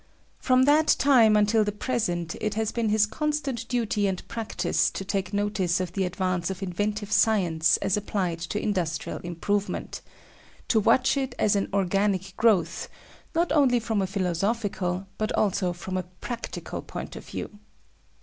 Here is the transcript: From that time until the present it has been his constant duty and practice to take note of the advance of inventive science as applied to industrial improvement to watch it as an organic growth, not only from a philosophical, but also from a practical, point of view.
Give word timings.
From 0.39 0.63
that 0.63 0.87
time 0.97 1.37
until 1.37 1.63
the 1.63 1.71
present 1.71 2.35
it 2.41 2.55
has 2.55 2.71
been 2.71 2.89
his 2.89 3.05
constant 3.05 3.67
duty 3.67 4.07
and 4.07 4.27
practice 4.27 4.89
to 4.89 5.05
take 5.05 5.31
note 5.31 5.59
of 5.79 5.93
the 5.93 6.05
advance 6.05 6.49
of 6.49 6.63
inventive 6.63 7.11
science 7.11 7.77
as 7.83 7.95
applied 7.95 8.39
to 8.39 8.59
industrial 8.59 9.19
improvement 9.19 10.01
to 10.69 10.79
watch 10.79 11.17
it 11.17 11.35
as 11.37 11.55
an 11.55 11.69
organic 11.71 12.35
growth, 12.35 12.89
not 13.35 13.51
only 13.51 13.79
from 13.79 14.01
a 14.01 14.07
philosophical, 14.07 15.05
but 15.19 15.31
also 15.33 15.71
from 15.71 15.97
a 15.97 16.03
practical, 16.19 16.81
point 16.81 17.15
of 17.15 17.23
view. 17.27 17.59